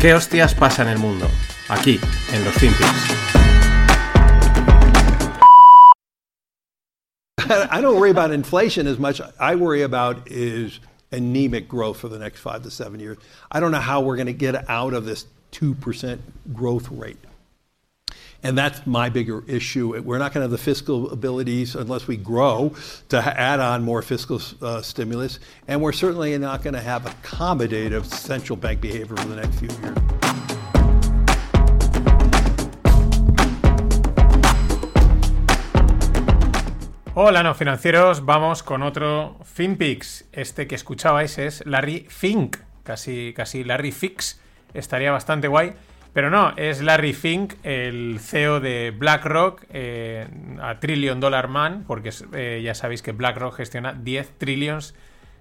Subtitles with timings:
[0.00, 1.28] ¿Qué hostias pasa en el mundo?
[1.68, 2.00] Aquí,
[2.32, 2.88] en los FinPix.
[7.70, 9.20] I don't worry about inflation as much.
[9.38, 10.80] I worry about is
[11.12, 13.18] anemic growth for the next five to seven years.
[13.52, 16.18] I don't know how we're going to get out of this 2%
[16.54, 17.18] growth rate.
[18.42, 20.00] And that's my bigger issue.
[20.00, 22.74] We're not going to have the fiscal abilities unless we grow
[23.10, 25.38] to add on more fiscal uh, stimulus.
[25.68, 29.68] And we're certainly not going to have accommodative central bank behavior for the next few
[29.68, 29.98] years.
[37.14, 38.24] Hola, no financieros.
[38.24, 40.24] Vamos con otro FinPix.
[40.32, 44.40] Este que escuchabais es Larry Fink, casi, casi Larry Fix.
[44.72, 45.74] Estaría bastante guay.
[46.12, 50.26] Pero no, es Larry Fink, el CEO de BlackRock, eh,
[50.60, 54.94] a Trillion Dollar Man, porque eh, ya sabéis que BlackRock gestiona 10 trillions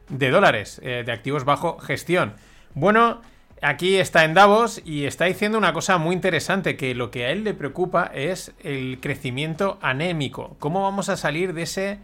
[0.09, 2.33] de dólares eh, de activos bajo gestión.
[2.75, 3.21] Bueno,
[3.63, 7.31] aquí está en Davos y está diciendo una cosa muy interesante, que lo que a
[7.31, 10.55] él le preocupa es el crecimiento anémico.
[10.59, 11.99] ¿Cómo vamos a salir de ese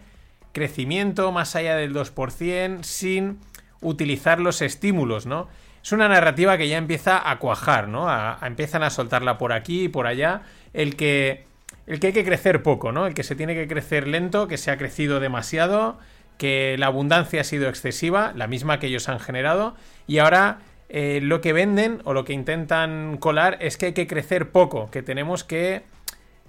[0.53, 3.39] crecimiento más allá del 2% sin
[3.81, 5.49] utilizar los estímulos, ¿no?
[5.85, 8.07] Es una narrativa que ya empieza a cuajar, ¿no?
[8.41, 10.41] Empiezan a soltarla por aquí y por allá.
[10.73, 11.43] El que,
[11.85, 13.05] el que hay que crecer poco, ¿no?
[13.05, 15.99] El que se tiene que crecer lento, que se ha crecido demasiado,
[16.39, 19.75] que la abundancia ha sido excesiva, la misma que ellos han generado,
[20.07, 20.57] y ahora
[20.89, 24.89] eh, lo que venden o lo que intentan colar es que hay que crecer poco,
[24.89, 25.83] que tenemos que,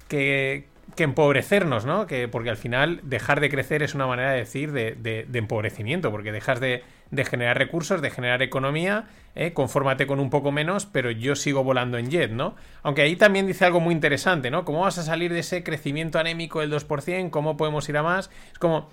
[0.09, 2.07] que, que empobrecernos, ¿no?
[2.07, 6.11] Que, porque al final dejar de crecer es una manera de decir de, de, empobrecimiento,
[6.11, 9.53] porque dejas de, de, generar recursos, de generar economía, ¿eh?
[9.53, 12.57] confórmate con un poco menos, pero yo sigo volando en jet, ¿no?
[12.83, 14.65] Aunque ahí también dice algo muy interesante, ¿no?
[14.65, 17.31] ¿Cómo vas a salir de ese crecimiento anémico del 2%?
[17.31, 18.31] ¿Cómo podemos ir a más?
[18.53, 18.89] Es como,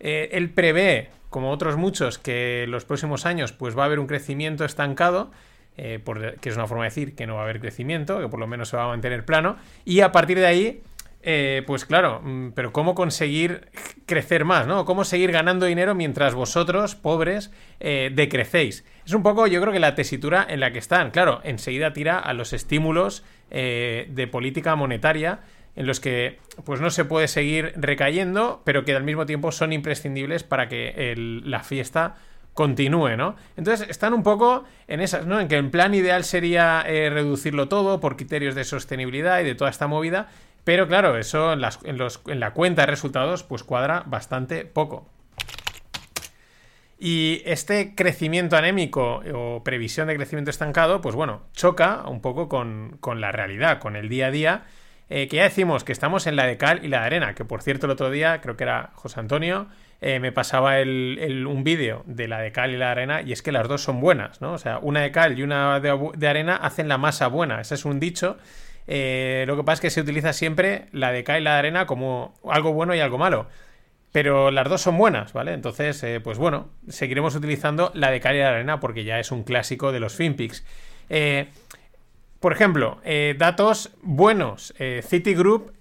[0.00, 3.98] eh, él prevé, como otros muchos, que en los próximos años pues va a haber
[3.98, 5.30] un crecimiento estancado,
[5.76, 6.02] eh,
[6.40, 8.46] que es una forma de decir que no va a haber crecimiento, que por lo
[8.46, 10.82] menos se va a mantener plano, y a partir de ahí
[11.30, 13.68] eh, pues claro, mm, pero ¿cómo conseguir
[14.06, 14.86] crecer más, ¿no?
[14.86, 18.86] ¿Cómo seguir ganando dinero mientras vosotros, pobres, eh, decrecéis?
[19.04, 21.10] Es un poco, yo creo que la tesitura en la que están.
[21.10, 25.40] Claro, enseguida tira a los estímulos eh, de política monetaria
[25.76, 29.74] en los que pues no se puede seguir recayendo, pero que al mismo tiempo son
[29.74, 32.16] imprescindibles para que la fiesta
[32.54, 33.36] continúe, ¿no?
[33.58, 35.38] Entonces están un poco en esas, ¿no?
[35.38, 39.70] En que el plan ideal sería reducirlo todo por criterios de sostenibilidad y de toda
[39.70, 40.28] esta movida,
[40.68, 45.08] pero claro, eso en, la cuenta de resultados pues cuadra bastante poco.
[46.98, 52.98] Y este crecimiento anémico o previsión de crecimiento estancado, pues bueno, choca un poco con,
[53.18, 54.66] la realidad, con el día a día,
[55.08, 57.46] eh, que ya decimos que estamos en la de cal y la de arena, que
[57.46, 59.68] por cierto el otro día, creo que era José Antonio,
[60.02, 63.40] eh, me pasaba un vídeo de la de cal y la de arena y es
[63.40, 64.52] que las dos son buenas, ¿no?
[64.52, 67.86] O sea, una de cal y una de arena hacen la masa buena, ese es
[67.86, 68.36] un dicho
[68.88, 71.58] eh, lo que pasa es que se utiliza siempre la de K y la de
[71.58, 73.46] arena como algo bueno y algo malo.
[74.10, 75.52] Pero las dos son buenas, ¿vale?
[75.52, 79.20] Entonces, eh, pues bueno, seguiremos utilizando la de K y la de arena porque ya
[79.20, 80.64] es un clásico de los FinPix.
[81.10, 81.48] Eh,
[82.40, 83.00] por ejemplo,
[83.36, 84.72] datos buenos.
[85.02, 85.72] Citigroup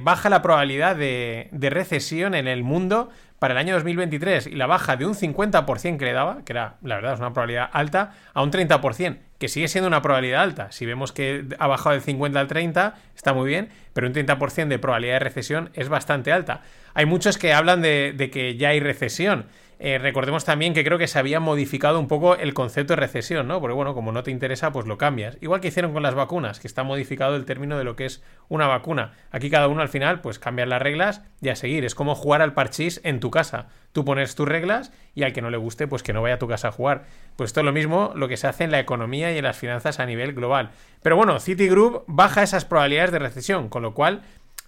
[0.00, 3.10] baja la probabilidad de, de recesión en el mundo
[3.40, 6.76] para el año 2023 y la baja de un 50% que le daba, que era,
[6.82, 10.70] la verdad, es una probabilidad alta, a un 30%, que sigue siendo una probabilidad alta.
[10.70, 14.68] Si vemos que ha bajado del 50 al 30, está muy bien, pero un 30%
[14.68, 16.60] de probabilidad de recesión es bastante alta.
[16.92, 19.46] Hay muchos que hablan de, de que ya hay recesión.
[19.82, 23.48] Eh, recordemos también que creo que se había modificado un poco el concepto de recesión,
[23.48, 23.62] ¿no?
[23.62, 25.38] Porque bueno, como no te interesa, pues lo cambias.
[25.40, 28.22] Igual que hicieron con las vacunas, que está modificado el término de lo que es
[28.50, 29.12] una vacuna.
[29.30, 31.86] Aquí cada uno al final, pues cambias las reglas y a seguir.
[31.86, 33.68] Es como jugar al parchís en tu casa.
[33.92, 36.38] Tú pones tus reglas y al que no le guste, pues que no vaya a
[36.38, 37.04] tu casa a jugar.
[37.36, 39.56] Pues esto es lo mismo lo que se hace en la economía y en las
[39.56, 40.72] finanzas a nivel global.
[41.02, 44.20] Pero bueno, Citigroup baja esas probabilidades de recesión, con lo cual,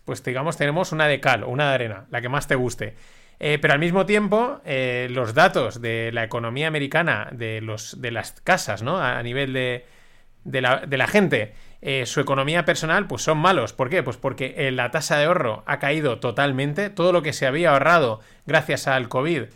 [0.07, 2.95] pues digamos, tenemos una de cal o una de arena, la que más te guste.
[3.45, 8.13] Eh, pero al mismo tiempo, eh, los datos de la economía americana, de, los, de
[8.13, 8.99] las casas, ¿no?
[8.99, 9.85] A, nivel de,
[10.45, 13.73] de, la, gente, eh, su economía personal, pues son malos.
[13.73, 14.05] ¿Por qué?
[14.05, 16.89] Pues porque la tasa de ahorro ha caído totalmente.
[16.89, 19.47] Todo lo que se había ahorrado gracias al COVID,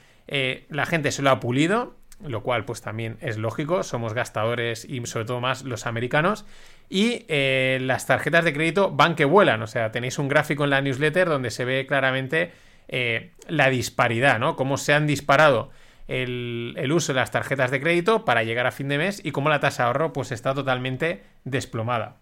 [0.68, 1.94] la gente se lo ha pulido,
[2.26, 3.84] lo cual pues también es lógico.
[3.84, 6.44] Somos gastadores y sobre todo más los americanos.
[6.88, 9.62] Y las tarjetas de crédito van que vuelan.
[9.62, 14.38] O sea, tenéis un gráfico en la newsletter donde se ve claramente eh, la disparidad,
[14.38, 14.56] ¿no?
[14.56, 15.70] Cómo se han disparado
[16.08, 19.48] el, uso de las tarjetas de crédito para llegar a fin de mes y cómo
[19.48, 22.16] la tasa de ahorro pues está totalmente desplomada.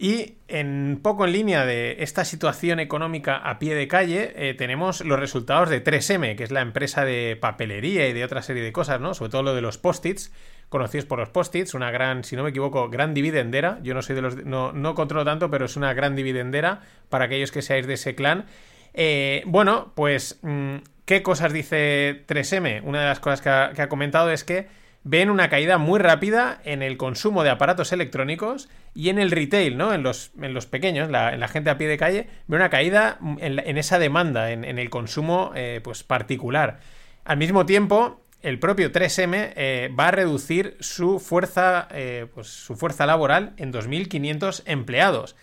[0.00, 5.04] Y en poco en línea de esta situación económica a pie de calle, eh, tenemos
[5.04, 8.70] los resultados de 3M, que es la empresa de papelería y de otra serie de
[8.70, 9.14] cosas, ¿no?
[9.14, 10.32] Sobre todo lo de los post-its,
[10.68, 13.78] conocidos por los post-its, una gran, si no me equivoco, gran dividendera.
[13.82, 17.26] Yo no soy de los, no, no controlo tanto, pero es una gran dividendera para
[17.26, 18.46] aquellos que seáis de ese clan.
[18.94, 22.82] Eh, bueno, pues, mm, ¿qué cosas dice 3M?
[22.84, 24.68] Una de las cosas que ha, comentado es que
[25.04, 29.78] ven una caída muy rápida en el consumo de aparatos electrónicos y en el retail,
[29.78, 29.94] ¿no?
[29.94, 33.18] En los, en los pequeños, en la gente a pie de calle, ve una caída
[33.38, 36.80] en, esa demanda, en, en el consumo eh, pues particular.
[37.24, 42.76] Al mismo tiempo, el propio 3M eh, va a reducir su fuerza, eh, pues, su
[42.76, 45.36] fuerza laboral en 2.500 empleados.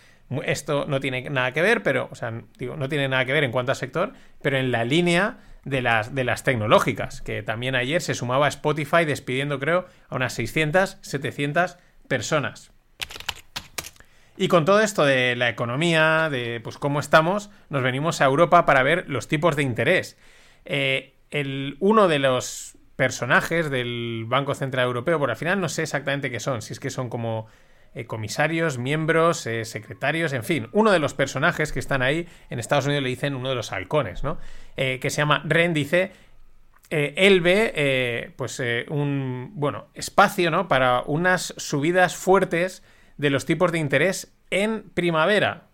[0.44, 3.44] Esto no tiene nada que ver, pero, o sea, digo, no tiene nada que ver
[3.44, 4.12] en cuanto a sector,
[4.42, 8.48] pero en la línea de las, de las tecnológicas, que también ayer se sumaba a
[8.48, 11.76] Spotify despidiendo, creo, a unas 600, 700
[12.08, 12.72] personas.
[14.36, 18.66] Y con todo esto de la economía, de pues cómo estamos, nos venimos a Europa
[18.66, 20.18] para ver los tipos de interés.
[20.64, 25.82] Eh, el, uno de los personajes del Banco Central Europeo, por al final no sé
[25.82, 27.46] exactamente qué son, si es que son como
[27.94, 32.58] eh, comisarios, miembros, eh, secretarios, en fin, uno de los personajes que están ahí, en
[32.58, 34.38] Estados Unidos le dicen uno de los halcones, ¿no?
[34.76, 36.12] Eh, que se llama Ren, dice,
[36.88, 40.68] él ve pues un bueno espacio ¿no?
[40.68, 42.84] para unas subidas fuertes
[43.16, 45.64] de los tipos de interés en primavera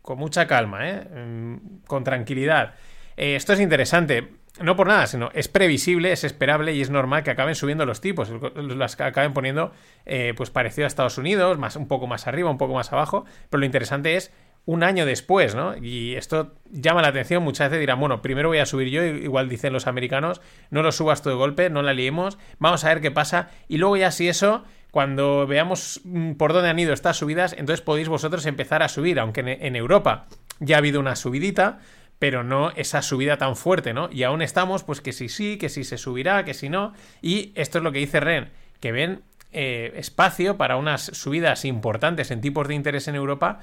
[0.00, 1.04] con mucha calma ¿eh?
[1.14, 2.72] Mm, con tranquilidad
[3.16, 7.30] esto es interesante no por nada sino es previsible es esperable y es normal que
[7.30, 9.72] acaben subiendo los tipos las acaben poniendo
[10.04, 13.24] eh, pues parecido a Estados Unidos más un poco más arriba un poco más abajo
[13.48, 14.32] pero lo interesante es
[14.64, 15.76] un año después, ¿no?
[15.76, 17.42] Y esto llama la atención.
[17.42, 20.40] Muchas veces dirán, bueno, primero voy a subir yo, igual dicen los americanos,
[20.70, 23.50] no lo subas todo de golpe, no la liemos, vamos a ver qué pasa.
[23.68, 27.80] Y luego ya si eso, cuando veamos mm, por dónde han ido estas subidas, entonces
[27.80, 30.26] podéis vosotros empezar a subir, aunque en Europa
[30.60, 31.80] ya ha habido una subidita,
[32.22, 34.08] pero no esa subida tan fuerte, ¿no?
[34.12, 36.92] Y aún estamos, pues que si sí, que si se subirá, que si no.
[37.20, 42.30] Y esto es lo que dice Ren, que ven eh, espacio para unas subidas importantes
[42.30, 43.58] en tipos de interés en Europa,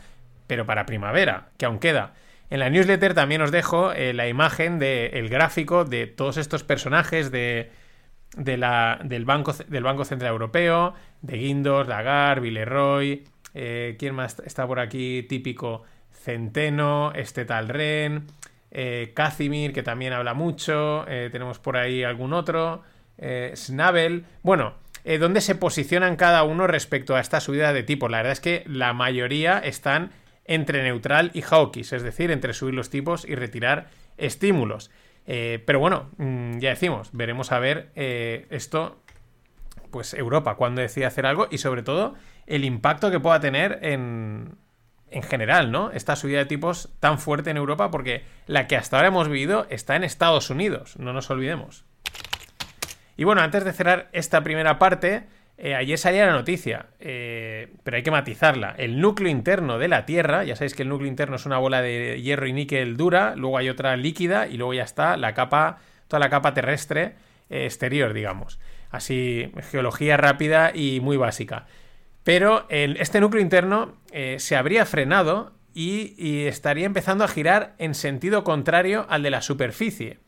[0.46, 2.16] pero para primavera, que aún queda.
[2.50, 7.32] En la newsletter también os dejo eh, la imagen del gráfico de todos estos personajes
[7.32, 7.72] de,
[8.36, 8.58] de
[9.06, 13.24] del, banco, del Banco Central Europeo, de Guindos, Lagarde, Villeroy,
[13.54, 15.24] eh, ¿quién más está por aquí?
[15.30, 15.84] Típico
[16.22, 18.28] Centeno, este tal Ren,
[18.72, 22.84] eh, Casimir, que también habla mucho, eh, tenemos por ahí algún otro,
[23.18, 28.12] eh, Snabel, bueno, eh, ¿dónde se posicionan cada uno respecto a esta subida de tipos?
[28.12, 30.12] La verdad es que la mayoría están
[30.46, 34.92] entre neutral y hawkish, es decir, entre subir los tipos y retirar estímulos.
[35.26, 39.02] Eh, pero bueno, mm, ya decimos, veremos a ver eh, esto,
[39.92, 42.16] pues Europa, cuando decide hacer algo y sobre todo
[42.48, 44.56] el impacto que pueda tener en,
[45.12, 45.92] en general, ¿no?
[45.92, 49.68] Esta subida de tipos tan fuerte en Europa porque la que hasta ahora hemos vivido
[49.70, 51.86] está en Estados Unidos, no nos olvidemos.
[53.18, 55.28] Y bueno, antes de cerrar esta primera parte,
[55.58, 58.74] eh, ayer salía la noticia, eh, pero hay que matizarla.
[58.78, 61.82] El núcleo interno de la Tierra, ya sabéis que el núcleo interno es una bola
[61.82, 65.80] de hierro y níquel dura, luego hay otra líquida y luego ya está la capa,
[66.08, 67.16] toda la capa terrestre
[67.50, 68.58] eh, exterior, digamos.
[68.90, 71.66] Así, geología rápida y muy básica.
[72.30, 78.44] Pero este núcleo interno eh, se habría frenado y, estaría empezando a girar en sentido
[78.44, 80.20] contrario al de la superficie.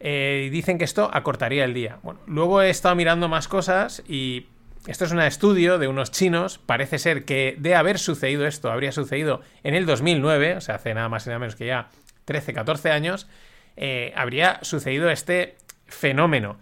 [0.00, 1.98] Eh, dicen que esto acortaría el día.
[2.02, 4.46] Bueno, luego he estado mirando más cosas y
[4.86, 6.56] esto es un estudio de unos chinos.
[6.64, 10.94] Parece ser que de haber sucedido esto, habría sucedido en el 2009, o sea, hace
[10.94, 11.90] nada más y nada menos que ya
[12.24, 13.28] 13, 14 años,
[13.76, 15.56] eh, habría sucedido este
[15.88, 16.56] fenómeno.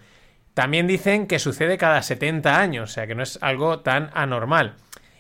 [0.57, 4.77] También dicen que sucede cada 70 años, o sea que no es algo tan anormal.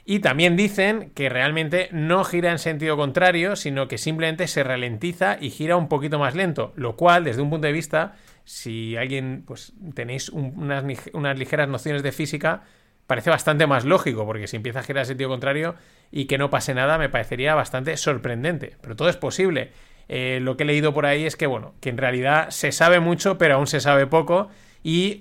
[0.06, 5.36] Y también dicen que realmente no gira en sentido contrario, sino que simplemente se ralentiza
[5.38, 6.72] y gira un poquito más lento.
[6.74, 8.14] Lo cual, desde un punto de vista,
[8.44, 12.62] si alguien, pues tenéis unas ligeras nociones de física,
[13.06, 15.74] parece bastante más lógico, porque si empieza a girar en sentido contrario
[16.10, 18.78] y que no pase nada, me parecería bastante sorprendente.
[18.80, 19.72] Pero todo es posible.
[20.08, 23.00] Eh, lo que he leído por ahí es que, bueno, que en realidad se sabe
[23.00, 24.48] mucho, pero aún se sabe poco.
[24.86, 25.20] Y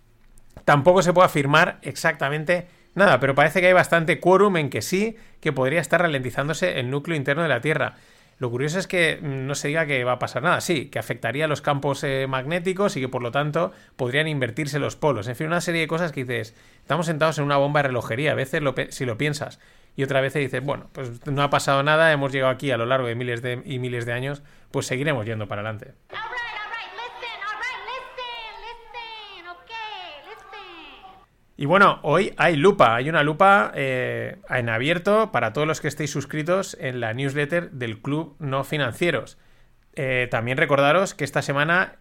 [0.64, 5.18] tampoco se puede afirmar exactamente nada, pero parece que hay bastante quórum en que sí,
[5.40, 7.96] que podría estar ralentizándose el núcleo interno de la Tierra.
[8.38, 10.98] Lo curioso es que mm, no se diga que va a pasar nada, sí, que
[10.98, 15.28] afectaría los campos eh, magnéticos y que por lo tanto podrían invertirse los polos.
[15.28, 18.32] En fin, una serie de cosas que dices, estamos sentados en una bomba de relojería,
[18.32, 19.60] a veces lo si lo piensas,
[19.96, 22.86] y otra vez dices, bueno, pues no ha pasado nada, hemos llegado aquí a lo
[22.86, 25.92] largo de miles de, y miles de años, pues seguiremos yendo para adelante.
[31.56, 35.88] Y bueno, hoy hay lupa, hay una lupa eh, en abierto para todos los que
[35.88, 39.38] estéis suscritos en la newsletter del Club No Financieros.
[39.94, 41.96] Eh, también recordaros que esta semana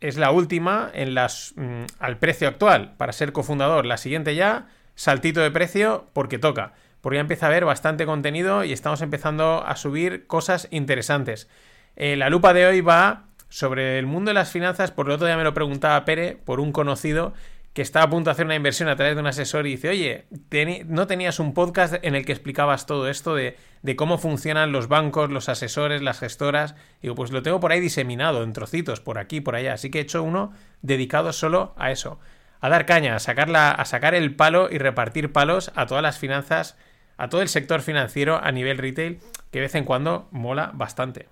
[0.00, 3.86] es la última en las, mm, al precio actual para ser cofundador.
[3.86, 6.72] La siguiente ya, saltito de precio porque toca.
[7.00, 11.48] Porque ya empieza a haber bastante contenido y estamos empezando a subir cosas interesantes.
[11.94, 15.26] Eh, la lupa de hoy va sobre el mundo de las finanzas, por lo otro
[15.26, 17.32] día me lo preguntaba Pere, por un conocido
[17.76, 19.90] que está a punto de hacer una inversión a través de un asesor y dice,
[19.90, 20.24] oye,
[20.86, 24.88] ¿no tenías un podcast en el que explicabas todo esto de, de cómo funcionan los
[24.88, 26.74] bancos, los asesores, las gestoras?
[27.02, 29.74] Digo, pues lo tengo por ahí diseminado, en trocitos, por aquí, por allá.
[29.74, 32.18] Así que he hecho uno dedicado solo a eso.
[32.62, 36.18] A dar caña, a, sacarla, a sacar el palo y repartir palos a todas las
[36.18, 36.78] finanzas,
[37.18, 39.18] a todo el sector financiero a nivel retail,
[39.50, 41.28] que de vez en cuando mola bastante.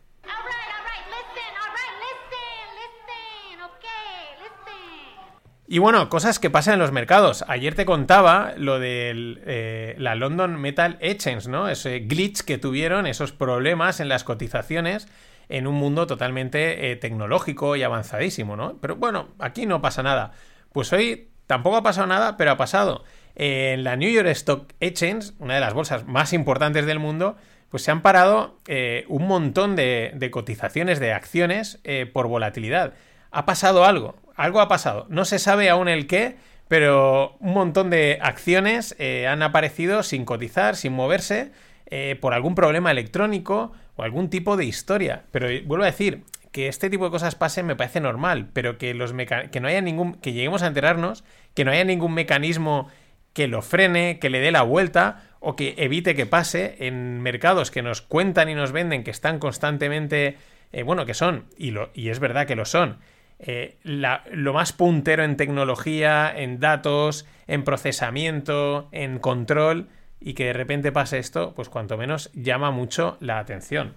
[5.67, 7.45] Y bueno, cosas que pasan en los mercados.
[7.49, 11.69] Ayer te contaba lo de la London Metal Exchange, ¿no?
[11.69, 15.09] Ese glitch que tuvieron, esos problemas en las cotizaciones
[15.49, 18.79] en un mundo totalmente eh, tecnológico y avanzadísimo, ¿no?
[18.81, 20.33] Pero bueno, aquí no pasa nada.
[20.73, 23.05] Pues hoy tampoco ha pasado nada, pero ha pasado.
[23.35, 27.37] En la New York Stock Exchange, una de las bolsas más importantes del mundo,
[27.69, 32.95] pues se han parado eh, un montón de, de cotizaciones de acciones eh, por volatilidad.
[33.31, 35.07] Ha pasado algo, algo ha pasado.
[35.09, 36.37] No se sabe aún el qué,
[36.69, 41.53] pero un montón de acciones eh, han aparecido sin cotizar, sin moverse,
[41.87, 45.25] eh, por algún problema electrónico o algún tipo de historia.
[45.31, 46.23] Pero eh, vuelvo a decir
[46.53, 49.81] que este tipo de cosas pasen me parece normal, pero que los que no haya
[49.81, 51.25] ningún que lleguemos a enterarnos,
[51.55, 52.89] que no haya ningún mecanismo
[53.33, 57.73] que lo frene, que le dé la vuelta o que evite que pase en mercados
[57.73, 60.39] que nos cuentan y nos venden que están constantemente,
[60.85, 62.99] bueno, que son, y es verdad que lo son,
[63.39, 69.89] eh, lo más puntero en tecnología, en datos, en procesamiento, en control,
[70.21, 73.95] y que de repente pase esto, pues cuanto menos llama mucho la atención.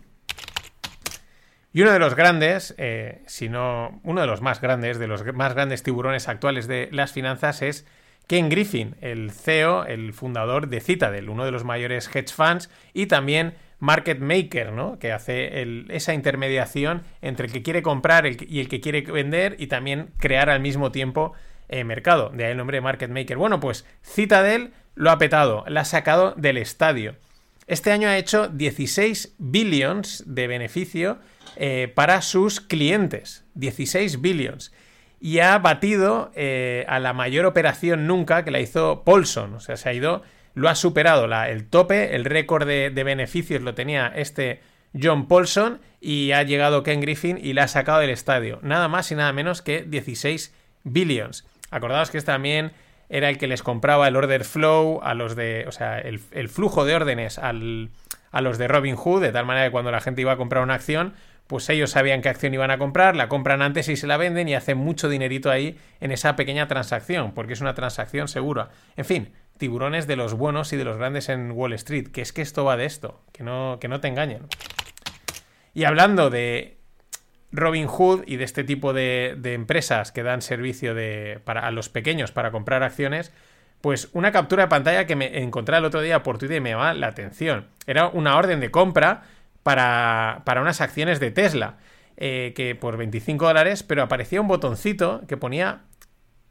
[1.72, 5.24] Y uno de los grandes, eh, si no uno de los más grandes, de los
[5.34, 7.86] más grandes tiburones actuales de las finanzas es
[8.25, 13.06] Ken Griffin, el CEO, el fundador de Citadel, uno de los mayores hedge funds y
[13.06, 14.98] también market maker, ¿no?
[15.00, 19.67] Que hace esa intermediación entre el que quiere comprar y el que quiere vender y
[19.67, 21.34] también crear al mismo tiempo
[21.69, 22.29] eh, mercado.
[22.29, 23.38] De ahí el nombre de market maker.
[23.38, 27.15] Bueno, pues Citadel lo ha petado, la ha sacado del estadio.
[27.67, 31.17] Este año ha hecho 16 billions de beneficio
[31.57, 33.43] eh, para sus clientes.
[33.55, 34.72] 16 billions.
[35.19, 39.55] Y ha batido eh, a la mayor operación nunca que la hizo Paulson.
[39.55, 40.24] O sea, se ha ido,
[40.57, 41.27] lo ha superado.
[41.27, 44.59] La- el tope, el récord de, beneficios lo tenía este
[44.99, 48.59] John Paulson y ha llegado Ken Griffin y la ha sacado del estadio.
[48.63, 51.45] Nada más y nada menos que 16 billions.
[51.69, 52.71] Acordaos que este también
[53.09, 56.49] era el que les compraba el order flow a los de, o sea, el, el
[56.49, 57.89] flujo de órdenes al,
[58.31, 60.63] a los de Robin Hood, de tal manera que cuando la gente iba a comprar
[60.63, 61.13] una acción,
[61.47, 64.49] pues ellos sabían qué acción iban a comprar, la compran antes y se la venden
[64.49, 68.69] y hacen mucho dinerito ahí en esa pequeña transacción, porque es una transacción segura.
[68.97, 72.33] En fin, tiburones de los buenos y de los grandes en Wall Street, que es
[72.33, 74.47] que esto va de esto, que no, que no te engañen.
[75.73, 76.77] Y hablando de
[77.51, 81.89] Robin Hood y de este tipo de, empresas que dan servicio de, para, a los
[81.89, 83.31] pequeños para comprar acciones,
[83.81, 86.71] pues una captura de pantalla que me encontré el otro día por Twitter y me
[86.71, 87.67] llamaba la atención.
[87.85, 89.23] Era una orden de compra
[89.63, 91.77] para, para unas acciones de Tesla,
[92.17, 95.83] eh, que por 25 dólares, pero aparecía un botoncito que ponía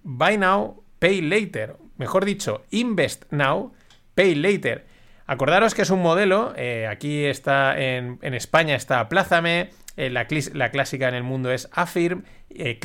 [0.03, 1.77] Buy Now, Pay Later.
[1.97, 3.73] Mejor dicho, Invest Now,
[4.15, 4.87] Pay Later.
[5.27, 10.27] Acordaros que es un modelo, eh, aquí está en, en España está Aplázame, eh, la,
[10.53, 12.79] la clásica en el mundo es Affirm, eh,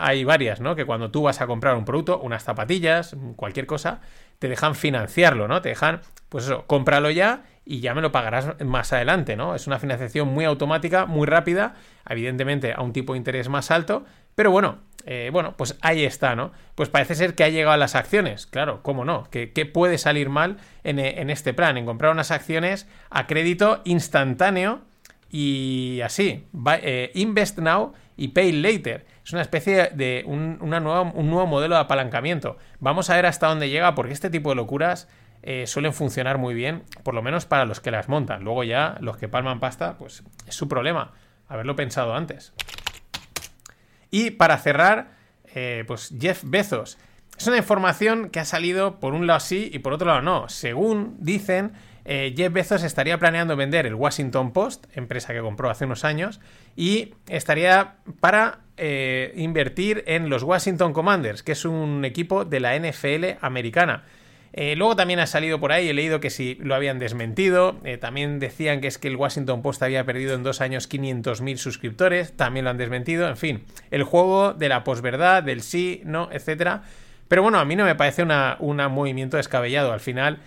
[0.00, 0.76] hay varias, ¿no?
[0.76, 4.00] Que cuando tú vas a comprar un producto, unas zapatillas, cualquier cosa,
[4.38, 5.62] te dejan financiarlo, ¿no?
[5.62, 9.54] Te dejan, pues eso, cómpralo ya y ya me lo pagarás más adelante, ¿no?
[9.54, 11.74] Es una financiación muy automática, muy rápida,
[12.08, 16.34] evidentemente a un tipo de interés más alto, pero bueno, eh, bueno, pues ahí está,
[16.34, 16.52] ¿no?
[16.74, 18.46] Pues parece ser que ha llegado a las acciones.
[18.46, 19.28] Claro, ¿cómo no?
[19.30, 20.98] ¿Qué, puede salir mal en,
[21.30, 21.76] este plan?
[21.76, 24.82] En comprar unas acciones a crédito instantáneo
[25.30, 26.46] y así.
[26.82, 29.06] Eh, invest now y pay later.
[29.24, 32.58] Es una especie de un, una nueva, un nuevo modelo de apalancamiento.
[32.78, 35.08] Vamos a ver hasta dónde llega, porque este tipo de locuras
[35.42, 38.44] eh, suelen funcionar muy bien, por lo menos para los que las montan.
[38.44, 41.12] Luego ya los que palman pasta, pues es su problema.
[41.48, 42.52] Haberlo pensado antes.
[44.10, 45.12] Y para cerrar,
[45.54, 46.98] eh, pues Jeff Bezos.
[47.38, 50.48] Es una información que ha salido por un lado sí y por otro lado no.
[50.48, 51.72] Según dicen,
[52.04, 56.40] eh, Jeff Bezos estaría planeando vender el Washington Post, empresa que compró hace unos años,
[56.76, 62.78] y estaría para eh, invertir en los Washington Commanders, que es un equipo de la
[62.78, 64.04] NFL americana.
[64.52, 67.98] Eh, luego también ha salido por ahí, he leído que si lo habían desmentido, eh,
[67.98, 72.32] también decían que es que el Washington Post había perdido en dos años 500.000 suscriptores,
[72.36, 76.82] también lo han desmentido, en fin, el juego de la posverdad, del sí, no, etcétera.
[77.28, 80.38] Pero bueno, a mí no me parece un movimiento descabellado, al final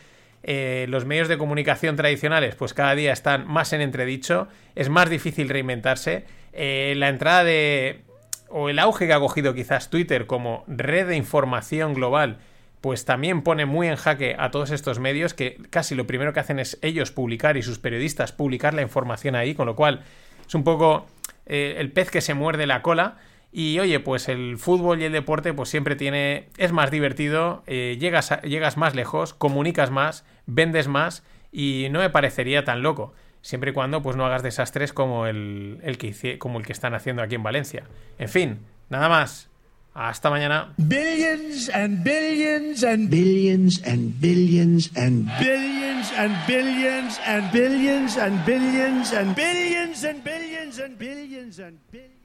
[0.43, 5.09] eh, los medios de comunicación tradicionales pues cada día están más en entredicho, es más
[5.09, 8.01] difícil reinventarse, la entrada de...
[8.49, 12.39] o el auge que ha cogido quizás Twitter como red de información global,
[12.83, 16.41] pues también pone muy en jaque a todos estos medios que casi lo primero que
[16.41, 20.03] hacen es ellos publicar y sus periodistas publicar la información ahí, con lo cual
[20.45, 21.07] es un poco
[21.45, 23.19] eh, el pez que se muerde la cola.
[23.53, 26.49] Y oye, pues el fútbol y el deporte pues siempre tiene...
[26.57, 31.23] es más divertido, eh, llegas, llegas más lejos, comunicas más, vendes más
[31.53, 33.13] y no me parecería tan loco.
[33.41, 36.95] Siempre y cuando pues no hagas desastres como el, el que, como el que están
[36.95, 37.85] haciendo aquí en Valencia.
[38.19, 38.59] En fin,
[38.89, 39.52] nada más.
[39.93, 40.73] Hasta mañana.
[40.77, 49.13] billions and billions and billions and billions and billions and billions and billions and billions
[49.13, 52.22] and billions and billions and billions and billions.